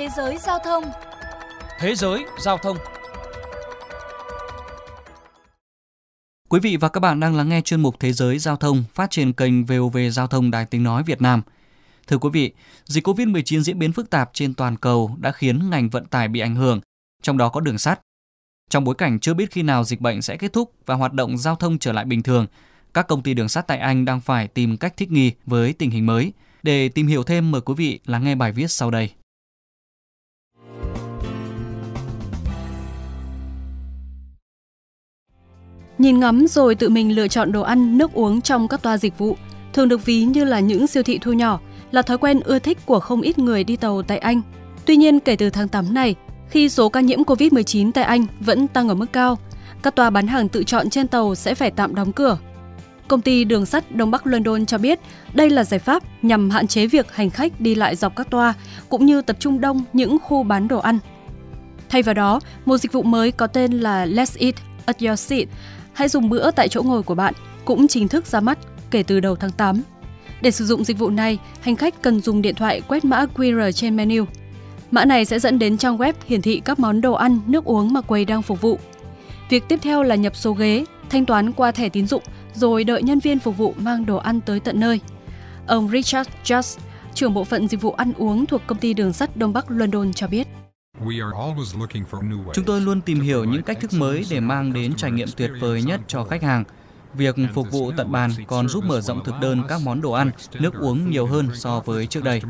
Thế 0.00 0.08
giới 0.16 0.38
giao 0.38 0.58
thông 0.64 0.84
Thế 1.78 1.94
giới 1.94 2.24
giao 2.38 2.58
thông 2.58 2.76
Quý 6.48 6.60
vị 6.60 6.76
và 6.76 6.88
các 6.88 7.00
bạn 7.00 7.20
đang 7.20 7.36
lắng 7.36 7.48
nghe 7.48 7.60
chuyên 7.60 7.80
mục 7.80 8.00
Thế 8.00 8.12
giới 8.12 8.38
giao 8.38 8.56
thông 8.56 8.84
phát 8.94 9.10
trên 9.10 9.32
kênh 9.32 9.64
VOV 9.64 9.96
Giao 10.12 10.26
thông 10.26 10.50
Đài 10.50 10.66
Tiếng 10.66 10.82
Nói 10.82 11.02
Việt 11.02 11.22
Nam. 11.22 11.42
Thưa 12.06 12.18
quý 12.18 12.28
vị, 12.32 12.52
dịch 12.84 13.06
COVID-19 13.06 13.60
diễn 13.60 13.78
biến 13.78 13.92
phức 13.92 14.10
tạp 14.10 14.30
trên 14.32 14.54
toàn 14.54 14.76
cầu 14.76 15.16
đã 15.18 15.32
khiến 15.32 15.70
ngành 15.70 15.90
vận 15.90 16.04
tải 16.04 16.28
bị 16.28 16.40
ảnh 16.40 16.54
hưởng, 16.54 16.80
trong 17.22 17.38
đó 17.38 17.48
có 17.48 17.60
đường 17.60 17.78
sắt. 17.78 18.00
Trong 18.70 18.84
bối 18.84 18.94
cảnh 18.94 19.20
chưa 19.20 19.34
biết 19.34 19.50
khi 19.50 19.62
nào 19.62 19.84
dịch 19.84 20.00
bệnh 20.00 20.22
sẽ 20.22 20.36
kết 20.36 20.52
thúc 20.52 20.72
và 20.86 20.94
hoạt 20.94 21.12
động 21.12 21.38
giao 21.38 21.56
thông 21.56 21.78
trở 21.78 21.92
lại 21.92 22.04
bình 22.04 22.22
thường, 22.22 22.46
các 22.94 23.08
công 23.08 23.22
ty 23.22 23.34
đường 23.34 23.48
sắt 23.48 23.66
tại 23.66 23.78
Anh 23.78 24.04
đang 24.04 24.20
phải 24.20 24.48
tìm 24.48 24.76
cách 24.76 24.96
thích 24.96 25.10
nghi 25.10 25.32
với 25.46 25.72
tình 25.72 25.90
hình 25.90 26.06
mới. 26.06 26.32
Để 26.62 26.88
tìm 26.88 27.06
hiểu 27.06 27.22
thêm, 27.22 27.50
mời 27.50 27.60
quý 27.60 27.74
vị 27.76 28.00
lắng 28.06 28.24
nghe 28.24 28.34
bài 28.34 28.52
viết 28.52 28.70
sau 28.70 28.90
đây. 28.90 29.10
Nhìn 36.00 36.20
ngắm 36.20 36.46
rồi 36.46 36.74
tự 36.74 36.88
mình 36.88 37.14
lựa 37.14 37.28
chọn 37.28 37.52
đồ 37.52 37.60
ăn, 37.60 37.98
nước 37.98 38.12
uống 38.12 38.40
trong 38.40 38.68
các 38.68 38.82
toa 38.82 38.98
dịch 38.98 39.18
vụ, 39.18 39.36
thường 39.72 39.88
được 39.88 40.04
ví 40.04 40.24
như 40.24 40.44
là 40.44 40.60
những 40.60 40.86
siêu 40.86 41.02
thị 41.02 41.18
thu 41.18 41.32
nhỏ, 41.32 41.60
là 41.90 42.02
thói 42.02 42.18
quen 42.18 42.40
ưa 42.40 42.58
thích 42.58 42.78
của 42.86 43.00
không 43.00 43.20
ít 43.20 43.38
người 43.38 43.64
đi 43.64 43.76
tàu 43.76 44.02
tại 44.02 44.18
Anh. 44.18 44.42
Tuy 44.86 44.96
nhiên, 44.96 45.20
kể 45.20 45.36
từ 45.36 45.50
tháng 45.50 45.68
8 45.68 45.94
này, 45.94 46.14
khi 46.50 46.68
số 46.68 46.88
ca 46.88 47.00
nhiễm 47.00 47.22
COVID-19 47.22 47.92
tại 47.92 48.04
Anh 48.04 48.26
vẫn 48.40 48.68
tăng 48.68 48.88
ở 48.88 48.94
mức 48.94 49.12
cao, 49.12 49.38
các 49.82 49.94
toa 49.94 50.10
bán 50.10 50.26
hàng 50.26 50.48
tự 50.48 50.64
chọn 50.64 50.90
trên 50.90 51.08
tàu 51.08 51.34
sẽ 51.34 51.54
phải 51.54 51.70
tạm 51.70 51.94
đóng 51.94 52.12
cửa. 52.12 52.38
Công 53.08 53.20
ty 53.20 53.44
đường 53.44 53.66
sắt 53.66 53.96
Đông 53.96 54.10
Bắc 54.10 54.26
London 54.26 54.66
cho 54.66 54.78
biết 54.78 55.00
đây 55.34 55.50
là 55.50 55.64
giải 55.64 55.80
pháp 55.80 56.02
nhằm 56.22 56.50
hạn 56.50 56.66
chế 56.66 56.86
việc 56.86 57.14
hành 57.14 57.30
khách 57.30 57.60
đi 57.60 57.74
lại 57.74 57.96
dọc 57.96 58.16
các 58.16 58.30
toa, 58.30 58.54
cũng 58.88 59.06
như 59.06 59.22
tập 59.22 59.36
trung 59.40 59.60
đông 59.60 59.84
những 59.92 60.18
khu 60.22 60.42
bán 60.42 60.68
đồ 60.68 60.78
ăn. 60.78 60.98
Thay 61.88 62.02
vào 62.02 62.14
đó, 62.14 62.40
một 62.64 62.78
dịch 62.78 62.92
vụ 62.92 63.02
mới 63.02 63.32
có 63.32 63.46
tên 63.46 63.72
là 63.72 64.06
Let's 64.06 64.36
Eat 64.38 64.54
at 64.86 65.02
Your 65.02 65.20
Seat, 65.20 65.48
hãy 66.00 66.08
dùng 66.08 66.28
bữa 66.28 66.50
tại 66.50 66.68
chỗ 66.68 66.82
ngồi 66.82 67.02
của 67.02 67.14
bạn, 67.14 67.34
cũng 67.64 67.88
chính 67.88 68.08
thức 68.08 68.26
ra 68.26 68.40
mắt 68.40 68.58
kể 68.90 69.02
từ 69.02 69.20
đầu 69.20 69.36
tháng 69.36 69.50
8. 69.50 69.82
Để 70.40 70.50
sử 70.50 70.66
dụng 70.66 70.84
dịch 70.84 70.98
vụ 70.98 71.10
này, 71.10 71.38
hành 71.60 71.76
khách 71.76 72.02
cần 72.02 72.20
dùng 72.20 72.42
điện 72.42 72.54
thoại 72.54 72.80
quét 72.88 73.04
mã 73.04 73.26
QR 73.34 73.72
trên 73.72 73.96
menu. 73.96 74.24
Mã 74.90 75.04
này 75.04 75.24
sẽ 75.24 75.38
dẫn 75.38 75.58
đến 75.58 75.78
trang 75.78 75.96
web 75.96 76.12
hiển 76.26 76.42
thị 76.42 76.62
các 76.64 76.78
món 76.78 77.00
đồ 77.00 77.12
ăn, 77.12 77.40
nước 77.46 77.64
uống 77.64 77.92
mà 77.92 78.00
quầy 78.00 78.24
đang 78.24 78.42
phục 78.42 78.60
vụ. 78.60 78.78
Việc 79.50 79.64
tiếp 79.68 79.78
theo 79.82 80.02
là 80.02 80.14
nhập 80.14 80.36
số 80.36 80.52
ghế, 80.52 80.84
thanh 81.10 81.26
toán 81.26 81.52
qua 81.52 81.72
thẻ 81.72 81.88
tín 81.88 82.06
dụng 82.06 82.22
rồi 82.54 82.84
đợi 82.84 83.02
nhân 83.02 83.18
viên 83.18 83.38
phục 83.38 83.56
vụ 83.56 83.74
mang 83.78 84.06
đồ 84.06 84.16
ăn 84.16 84.40
tới 84.40 84.60
tận 84.60 84.80
nơi. 84.80 85.00
Ông 85.66 85.88
Richard 85.88 86.30
Just, 86.44 86.78
trưởng 87.14 87.34
bộ 87.34 87.44
phận 87.44 87.68
dịch 87.68 87.80
vụ 87.80 87.92
ăn 87.92 88.12
uống 88.18 88.46
thuộc 88.46 88.62
công 88.66 88.78
ty 88.78 88.94
đường 88.94 89.12
sắt 89.12 89.36
Đông 89.36 89.52
Bắc 89.52 89.70
London 89.70 90.12
cho 90.12 90.26
biết. 90.26 90.46
Chúng 92.54 92.64
tôi 92.64 92.80
luôn 92.80 93.00
tìm 93.00 93.20
hiểu 93.20 93.44
những 93.44 93.62
cách 93.62 93.80
thức 93.80 93.92
mới 93.92 94.24
để 94.30 94.40
mang 94.40 94.72
đến 94.72 94.94
trải 94.96 95.10
nghiệm 95.10 95.28
tuyệt 95.36 95.50
vời 95.60 95.82
nhất 95.82 96.00
cho 96.06 96.24
khách 96.24 96.42
hàng. 96.42 96.64
Việc 97.14 97.36
phục 97.54 97.70
vụ 97.70 97.92
tận 97.96 98.12
bàn 98.12 98.30
còn 98.46 98.68
giúp 98.68 98.84
mở 98.84 99.00
rộng 99.00 99.24
thực 99.24 99.34
đơn 99.40 99.62
các 99.68 99.80
món 99.84 100.00
đồ 100.00 100.12
ăn, 100.12 100.30
nước 100.52 100.74
uống 100.74 101.10
nhiều 101.10 101.26
hơn 101.26 101.48
so 101.54 101.80
với 101.80 102.06
trước 102.06 102.24
đây. 102.24 102.42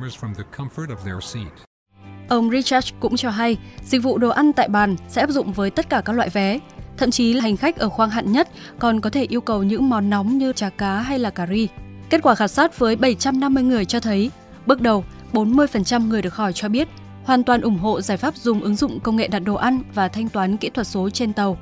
Ông 2.28 2.50
Richard 2.50 2.88
cũng 3.00 3.16
cho 3.16 3.30
hay, 3.30 3.56
dịch 3.84 4.02
vụ 4.02 4.18
đồ 4.18 4.28
ăn 4.28 4.52
tại 4.52 4.68
bàn 4.68 4.96
sẽ 5.08 5.20
áp 5.20 5.30
dụng 5.30 5.52
với 5.52 5.70
tất 5.70 5.90
cả 5.90 6.02
các 6.04 6.12
loại 6.12 6.28
vé. 6.28 6.58
Thậm 6.96 7.10
chí 7.10 7.32
là 7.32 7.42
hành 7.42 7.56
khách 7.56 7.76
ở 7.76 7.88
khoang 7.88 8.10
hạn 8.10 8.32
nhất 8.32 8.48
còn 8.78 9.00
có 9.00 9.10
thể 9.10 9.24
yêu 9.24 9.40
cầu 9.40 9.62
những 9.62 9.88
món 9.88 10.10
nóng 10.10 10.38
như 10.38 10.52
chả 10.52 10.68
cá 10.68 11.00
hay 11.00 11.18
là 11.18 11.30
cà 11.30 11.46
ri. 11.46 11.68
Kết 12.10 12.22
quả 12.22 12.34
khảo 12.34 12.48
sát 12.48 12.78
với 12.78 12.96
750 12.96 13.62
người 13.62 13.84
cho 13.84 14.00
thấy, 14.00 14.30
bước 14.66 14.80
đầu 14.80 15.04
40% 15.32 16.08
người 16.08 16.22
được 16.22 16.34
hỏi 16.34 16.52
cho 16.52 16.68
biết 16.68 16.88
hoàn 17.24 17.44
toàn 17.44 17.60
ủng 17.60 17.78
hộ 17.78 18.00
giải 18.00 18.16
pháp 18.16 18.36
dùng 18.36 18.60
ứng 18.60 18.76
dụng 18.76 19.00
công 19.00 19.16
nghệ 19.16 19.28
đặt 19.28 19.38
đồ 19.38 19.54
ăn 19.54 19.82
và 19.94 20.08
thanh 20.08 20.28
toán 20.28 20.56
kỹ 20.56 20.70
thuật 20.70 20.86
số 20.86 21.10
trên 21.10 21.32
tàu. 21.32 21.58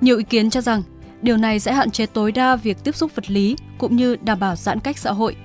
Nhiều 0.00 0.18
ý 0.18 0.24
kiến 0.24 0.50
cho 0.50 0.60
rằng 0.60 0.82
điều 1.22 1.36
này 1.36 1.60
sẽ 1.60 1.72
hạn 1.72 1.90
chế 1.90 2.06
tối 2.06 2.32
đa 2.32 2.56
việc 2.56 2.84
tiếp 2.84 2.96
xúc 2.96 3.10
vật 3.14 3.30
lý 3.30 3.56
cũng 3.78 3.96
như 3.96 4.16
đảm 4.16 4.40
bảo 4.40 4.56
giãn 4.56 4.80
cách 4.80 4.98
xã 4.98 5.12
hội. 5.12 5.36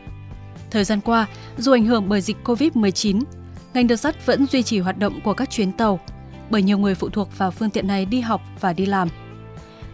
Thời 0.71 0.83
gian 0.83 1.01
qua, 1.01 1.27
dù 1.57 1.71
ảnh 1.71 1.85
hưởng 1.85 2.09
bởi 2.09 2.21
dịch 2.21 2.37
COVID-19, 2.43 3.21
ngành 3.73 3.87
đường 3.87 3.97
sắt 3.97 4.25
vẫn 4.25 4.45
duy 4.45 4.63
trì 4.63 4.79
hoạt 4.79 4.97
động 4.97 5.21
của 5.21 5.33
các 5.33 5.49
chuyến 5.49 5.71
tàu 5.71 5.99
bởi 6.49 6.61
nhiều 6.61 6.77
người 6.77 6.95
phụ 6.95 7.09
thuộc 7.09 7.37
vào 7.37 7.51
phương 7.51 7.69
tiện 7.69 7.87
này 7.87 8.05
đi 8.05 8.21
học 8.21 8.41
và 8.59 8.73
đi 8.73 8.85
làm. 8.85 9.07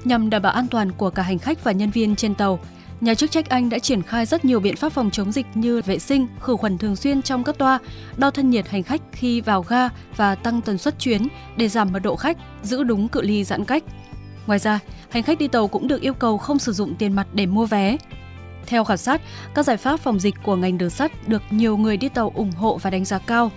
Nhằm 0.03 0.29
đảm 0.29 0.41
bảo 0.41 0.51
an 0.53 0.67
toàn 0.67 0.91
của 0.91 1.09
cả 1.09 1.23
hành 1.23 1.39
khách 1.39 1.63
và 1.63 1.71
nhân 1.71 1.89
viên 1.89 2.15
trên 2.15 2.35
tàu, 2.35 2.59
nhà 3.01 3.13
chức 3.13 3.31
trách 3.31 3.49
Anh 3.49 3.69
đã 3.69 3.79
triển 3.79 4.01
khai 4.01 4.25
rất 4.25 4.45
nhiều 4.45 4.59
biện 4.59 4.75
pháp 4.75 4.89
phòng 4.89 5.11
chống 5.11 5.31
dịch 5.31 5.45
như 5.53 5.81
vệ 5.85 5.99
sinh, 5.99 6.27
khử 6.39 6.55
khuẩn 6.55 6.77
thường 6.77 6.95
xuyên 6.95 7.21
trong 7.21 7.43
các 7.43 7.57
toa, 7.57 7.79
đo 8.17 8.31
thân 8.31 8.49
nhiệt 8.49 8.67
hành 8.67 8.83
khách 8.83 9.01
khi 9.11 9.41
vào 9.41 9.61
ga 9.61 9.89
và 10.15 10.35
tăng 10.35 10.61
tần 10.61 10.77
suất 10.77 10.99
chuyến 10.99 11.27
để 11.57 11.67
giảm 11.67 11.91
mật 11.91 11.99
độ 11.99 12.15
khách, 12.15 12.37
giữ 12.63 12.83
đúng 12.83 13.07
cự 13.07 13.21
ly 13.21 13.43
giãn 13.43 13.65
cách. 13.65 13.83
Ngoài 14.47 14.59
ra, 14.59 14.79
hành 15.09 15.23
khách 15.23 15.39
đi 15.39 15.47
tàu 15.47 15.67
cũng 15.67 15.87
được 15.87 16.01
yêu 16.01 16.13
cầu 16.13 16.37
không 16.37 16.59
sử 16.59 16.71
dụng 16.71 16.95
tiền 16.95 17.13
mặt 17.13 17.27
để 17.33 17.45
mua 17.45 17.65
vé. 17.65 17.97
Theo 18.65 18.83
khảo 18.83 18.97
sát, 18.97 19.21
các 19.53 19.65
giải 19.65 19.77
pháp 19.77 19.99
phòng 19.99 20.19
dịch 20.19 20.35
của 20.43 20.55
ngành 20.55 20.77
đường 20.77 20.89
sắt 20.89 21.27
được 21.27 21.41
nhiều 21.49 21.77
người 21.77 21.97
đi 21.97 22.09
tàu 22.09 22.31
ủng 22.35 22.51
hộ 22.51 22.77
và 22.77 22.89
đánh 22.89 23.05
giá 23.05 23.19
cao. 23.19 23.51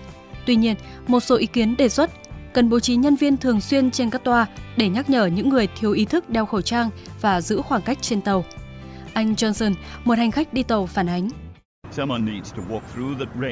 Tuy 0.45 0.55
nhiên, 0.55 0.75
một 1.07 1.19
số 1.19 1.35
ý 1.35 1.45
kiến 1.45 1.77
đề 1.77 1.89
xuất 1.89 2.11
cần 2.53 2.69
bố 2.69 2.79
trí 2.79 2.95
nhân 2.95 3.15
viên 3.15 3.37
thường 3.37 3.61
xuyên 3.61 3.91
trên 3.91 4.09
các 4.09 4.23
toa 4.23 4.45
để 4.77 4.89
nhắc 4.89 5.09
nhở 5.09 5.25
những 5.25 5.49
người 5.49 5.67
thiếu 5.79 5.91
ý 5.91 6.05
thức 6.05 6.29
đeo 6.29 6.45
khẩu 6.45 6.61
trang 6.61 6.89
và 7.21 7.41
giữ 7.41 7.61
khoảng 7.61 7.81
cách 7.81 7.97
trên 8.01 8.21
tàu. 8.21 8.45
Anh 9.13 9.33
Johnson, 9.33 9.73
một 10.05 10.17
hành 10.17 10.31
khách 10.31 10.53
đi 10.53 10.63
tàu 10.63 10.85
phản 10.85 11.09
ánh. 11.09 11.29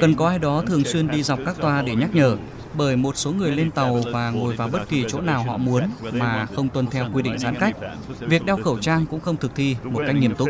Cần 0.00 0.14
có 0.16 0.28
ai 0.28 0.38
đó 0.38 0.62
thường 0.66 0.84
xuyên 0.84 1.08
đi 1.08 1.22
dọc 1.22 1.38
các 1.46 1.56
toa 1.60 1.82
để 1.82 1.94
nhắc 1.94 2.14
nhở, 2.14 2.36
bởi 2.74 2.96
một 2.96 3.16
số 3.16 3.32
người 3.32 3.50
lên 3.50 3.70
tàu 3.70 4.02
và 4.12 4.30
ngồi 4.30 4.56
vào 4.56 4.68
bất 4.68 4.88
kỳ 4.88 5.04
chỗ 5.08 5.20
nào 5.20 5.42
họ 5.42 5.56
muốn 5.56 5.82
mà 6.12 6.46
không 6.46 6.68
tuân 6.68 6.86
theo 6.86 7.06
quy 7.12 7.22
định 7.22 7.38
giãn 7.38 7.54
cách. 7.54 7.76
Việc 8.20 8.44
đeo 8.44 8.56
khẩu 8.56 8.78
trang 8.78 9.06
cũng 9.06 9.20
không 9.20 9.36
thực 9.36 9.54
thi 9.54 9.76
một 9.84 10.02
cách 10.06 10.16
nghiêm 10.16 10.34
túc. 10.34 10.48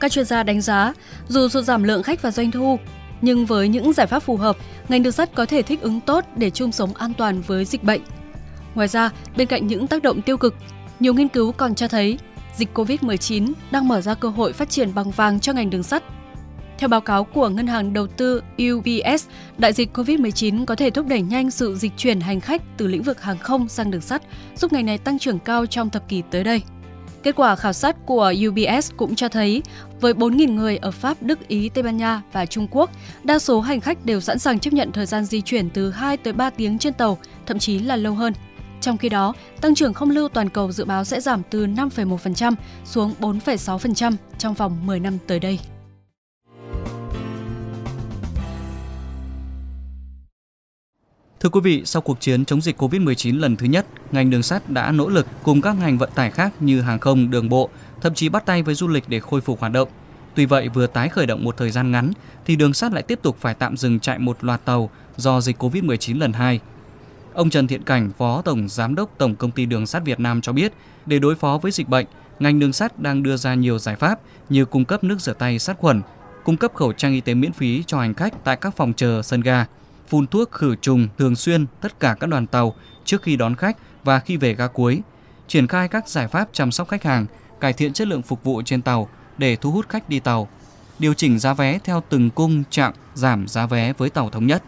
Các 0.00 0.12
chuyên 0.12 0.24
gia 0.24 0.42
đánh 0.42 0.60
giá, 0.60 0.92
dù 1.28 1.48
sụt 1.48 1.64
giảm 1.64 1.82
lượng 1.82 2.02
khách 2.02 2.22
và 2.22 2.30
doanh 2.30 2.50
thu, 2.50 2.78
nhưng 3.20 3.46
với 3.46 3.68
những 3.68 3.92
giải 3.92 4.06
pháp 4.06 4.20
phù 4.20 4.36
hợp, 4.36 4.56
ngành 4.88 5.02
đường 5.02 5.12
sắt 5.12 5.34
có 5.34 5.46
thể 5.46 5.62
thích 5.62 5.80
ứng 5.80 6.00
tốt 6.00 6.24
để 6.36 6.50
chung 6.50 6.72
sống 6.72 6.94
an 6.94 7.12
toàn 7.14 7.40
với 7.40 7.64
dịch 7.64 7.84
bệnh. 7.84 8.00
Ngoài 8.74 8.88
ra, 8.88 9.10
bên 9.36 9.48
cạnh 9.48 9.66
những 9.66 9.86
tác 9.86 10.02
động 10.02 10.22
tiêu 10.22 10.36
cực, 10.36 10.54
nhiều 11.00 11.14
nghiên 11.14 11.28
cứu 11.28 11.52
còn 11.52 11.74
cho 11.74 11.88
thấy 11.88 12.18
dịch 12.58 12.68
COVID-19 12.74 13.52
đang 13.70 13.88
mở 13.88 14.00
ra 14.00 14.14
cơ 14.14 14.28
hội 14.28 14.52
phát 14.52 14.70
triển 14.70 14.94
bằng 14.94 15.10
vàng 15.10 15.40
cho 15.40 15.52
ngành 15.52 15.70
đường 15.70 15.82
sắt. 15.82 16.02
Theo 16.78 16.88
báo 16.88 17.00
cáo 17.00 17.24
của 17.24 17.48
ngân 17.48 17.66
hàng 17.66 17.92
đầu 17.92 18.06
tư 18.06 18.42
UBS, 18.72 19.26
đại 19.58 19.72
dịch 19.72 19.96
COVID-19 19.96 20.64
có 20.64 20.74
thể 20.74 20.90
thúc 20.90 21.06
đẩy 21.06 21.22
nhanh 21.22 21.50
sự 21.50 21.74
dịch 21.74 21.92
chuyển 21.96 22.20
hành 22.20 22.40
khách 22.40 22.62
từ 22.76 22.86
lĩnh 22.86 23.02
vực 23.02 23.22
hàng 23.22 23.38
không 23.38 23.68
sang 23.68 23.90
đường 23.90 24.00
sắt, 24.00 24.22
giúp 24.56 24.72
ngành 24.72 24.86
này 24.86 24.98
tăng 24.98 25.18
trưởng 25.18 25.38
cao 25.38 25.66
trong 25.66 25.90
thập 25.90 26.08
kỷ 26.08 26.22
tới 26.30 26.44
đây. 26.44 26.62
Kết 27.22 27.36
quả 27.36 27.56
khảo 27.56 27.72
sát 27.72 27.96
của 28.06 28.32
UBS 28.48 28.92
cũng 28.96 29.14
cho 29.14 29.28
thấy, 29.28 29.62
với 30.00 30.12
4.000 30.12 30.54
người 30.54 30.76
ở 30.76 30.90
Pháp, 30.90 31.22
Đức, 31.22 31.48
Ý, 31.48 31.68
Tây 31.68 31.82
Ban 31.82 31.96
Nha 31.96 32.22
và 32.32 32.46
Trung 32.46 32.68
Quốc, 32.70 32.90
đa 33.24 33.38
số 33.38 33.60
hành 33.60 33.80
khách 33.80 34.04
đều 34.04 34.20
sẵn 34.20 34.38
sàng 34.38 34.58
chấp 34.58 34.72
nhận 34.72 34.92
thời 34.92 35.06
gian 35.06 35.24
di 35.24 35.40
chuyển 35.40 35.70
từ 35.70 35.90
2 35.90 36.16
tới 36.16 36.32
3 36.32 36.50
tiếng 36.50 36.78
trên 36.78 36.92
tàu, 36.92 37.18
thậm 37.46 37.58
chí 37.58 37.78
là 37.78 37.96
lâu 37.96 38.14
hơn. 38.14 38.32
Trong 38.80 38.98
khi 38.98 39.08
đó, 39.08 39.34
tăng 39.60 39.74
trưởng 39.74 39.94
không 39.94 40.10
lưu 40.10 40.28
toàn 40.28 40.48
cầu 40.48 40.72
dự 40.72 40.84
báo 40.84 41.04
sẽ 41.04 41.20
giảm 41.20 41.42
từ 41.50 41.66
5,1% 41.66 42.54
xuống 42.84 43.14
4,6% 43.20 44.12
trong 44.38 44.54
vòng 44.54 44.86
10 44.86 45.00
năm 45.00 45.18
tới 45.26 45.40
đây. 45.40 45.58
Thưa 51.40 51.48
quý 51.48 51.60
vị, 51.60 51.82
sau 51.84 52.02
cuộc 52.02 52.20
chiến 52.20 52.44
chống 52.44 52.60
dịch 52.60 52.82
COVID-19 52.82 53.40
lần 53.40 53.56
thứ 53.56 53.66
nhất, 53.66 53.86
ngành 54.12 54.30
đường 54.30 54.42
sắt 54.42 54.70
đã 54.70 54.92
nỗ 54.92 55.08
lực 55.08 55.26
cùng 55.42 55.60
các 55.60 55.72
ngành 55.72 55.98
vận 55.98 56.10
tải 56.14 56.30
khác 56.30 56.52
như 56.60 56.80
hàng 56.80 56.98
không, 56.98 57.30
đường 57.30 57.48
bộ, 57.48 57.70
thậm 58.00 58.14
chí 58.14 58.28
bắt 58.28 58.46
tay 58.46 58.62
với 58.62 58.74
du 58.74 58.88
lịch 58.88 59.04
để 59.08 59.20
khôi 59.20 59.40
phục 59.40 59.60
hoạt 59.60 59.72
động. 59.72 59.88
Tuy 60.34 60.46
vậy, 60.46 60.68
vừa 60.68 60.86
tái 60.86 61.08
khởi 61.08 61.26
động 61.26 61.44
một 61.44 61.56
thời 61.56 61.70
gian 61.70 61.90
ngắn, 61.90 62.12
thì 62.46 62.56
đường 62.56 62.74
sắt 62.74 62.92
lại 62.92 63.02
tiếp 63.02 63.18
tục 63.22 63.36
phải 63.40 63.54
tạm 63.54 63.76
dừng 63.76 64.00
chạy 64.00 64.18
một 64.18 64.44
loạt 64.44 64.64
tàu 64.64 64.90
do 65.16 65.40
dịch 65.40 65.62
COVID-19 65.62 66.18
lần 66.18 66.32
2. 66.32 66.60
Ông 67.34 67.50
Trần 67.50 67.66
Thiện 67.66 67.82
Cảnh, 67.82 68.10
Phó 68.18 68.42
Tổng 68.42 68.68
Giám 68.68 68.94
đốc 68.94 69.18
Tổng 69.18 69.36
Công 69.36 69.50
ty 69.50 69.66
Đường 69.66 69.86
sắt 69.86 70.04
Việt 70.04 70.20
Nam 70.20 70.40
cho 70.40 70.52
biết, 70.52 70.72
để 71.06 71.18
đối 71.18 71.34
phó 71.34 71.58
với 71.62 71.72
dịch 71.72 71.88
bệnh, 71.88 72.06
ngành 72.38 72.58
đường 72.58 72.72
sắt 72.72 72.98
đang 72.98 73.22
đưa 73.22 73.36
ra 73.36 73.54
nhiều 73.54 73.78
giải 73.78 73.96
pháp 73.96 74.20
như 74.48 74.64
cung 74.64 74.84
cấp 74.84 75.04
nước 75.04 75.20
rửa 75.20 75.32
tay 75.32 75.58
sát 75.58 75.78
khuẩn, 75.78 76.02
cung 76.44 76.56
cấp 76.56 76.74
khẩu 76.74 76.92
trang 76.92 77.12
y 77.12 77.20
tế 77.20 77.34
miễn 77.34 77.52
phí 77.52 77.82
cho 77.86 78.00
hành 78.00 78.14
khách 78.14 78.44
tại 78.44 78.56
các 78.56 78.76
phòng 78.76 78.92
chờ 78.96 79.22
sân 79.22 79.40
ga, 79.40 79.66
phun 80.08 80.26
thuốc 80.26 80.52
khử 80.52 80.76
trùng 80.76 81.08
thường 81.18 81.36
xuyên 81.36 81.66
tất 81.80 82.00
cả 82.00 82.16
các 82.20 82.26
đoàn 82.26 82.46
tàu 82.46 82.74
trước 83.04 83.22
khi 83.22 83.36
đón 83.36 83.54
khách 83.54 83.76
và 84.04 84.20
khi 84.20 84.36
về 84.36 84.54
ga 84.54 84.66
cuối, 84.66 85.02
triển 85.48 85.66
khai 85.66 85.88
các 85.88 86.08
giải 86.08 86.28
pháp 86.28 86.48
chăm 86.52 86.72
sóc 86.72 86.88
khách 86.88 87.04
hàng, 87.04 87.26
cải 87.60 87.72
thiện 87.72 87.92
chất 87.92 88.08
lượng 88.08 88.22
phục 88.22 88.44
vụ 88.44 88.62
trên 88.62 88.82
tàu 88.82 89.08
để 89.38 89.56
thu 89.56 89.70
hút 89.70 89.88
khách 89.88 90.08
đi 90.08 90.20
tàu, 90.20 90.48
điều 90.98 91.14
chỉnh 91.14 91.38
giá 91.38 91.54
vé 91.54 91.78
theo 91.84 92.02
từng 92.08 92.30
cung 92.30 92.64
chặng, 92.70 92.92
giảm 93.14 93.48
giá 93.48 93.66
vé 93.66 93.92
với 93.92 94.10
tàu 94.10 94.30
thống 94.30 94.46
nhất. 94.46 94.62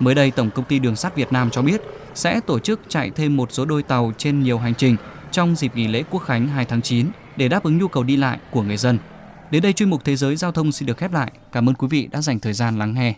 Mới 0.00 0.14
đây, 0.14 0.30
Tổng 0.30 0.50
công 0.50 0.64
ty 0.64 0.78
Đường 0.78 0.96
sắt 0.96 1.16
Việt 1.16 1.32
Nam 1.32 1.50
cho 1.50 1.62
biết 1.62 1.80
sẽ 2.14 2.40
tổ 2.40 2.58
chức 2.58 2.80
chạy 2.88 3.10
thêm 3.10 3.36
một 3.36 3.52
số 3.52 3.64
đôi 3.64 3.82
tàu 3.82 4.12
trên 4.18 4.42
nhiều 4.42 4.58
hành 4.58 4.74
trình 4.74 4.96
trong 5.32 5.56
dịp 5.56 5.76
nghỉ 5.76 5.88
lễ 5.88 6.02
Quốc 6.10 6.20
khánh 6.20 6.48
2 6.48 6.64
tháng 6.64 6.82
9 6.82 7.06
để 7.36 7.48
đáp 7.48 7.62
ứng 7.62 7.78
nhu 7.78 7.88
cầu 7.88 8.02
đi 8.02 8.16
lại 8.16 8.38
của 8.50 8.62
người 8.62 8.76
dân. 8.76 8.98
Đến 9.50 9.62
đây 9.62 9.72
chuyên 9.72 9.90
mục 9.90 10.04
Thế 10.04 10.16
giới 10.16 10.36
Giao 10.36 10.52
thông 10.52 10.72
xin 10.72 10.86
được 10.86 10.98
khép 10.98 11.12
lại. 11.12 11.32
Cảm 11.52 11.68
ơn 11.68 11.74
quý 11.74 11.88
vị 11.90 12.08
đã 12.12 12.20
dành 12.20 12.40
thời 12.40 12.52
gian 12.52 12.78
lắng 12.78 12.94
nghe. 12.94 13.14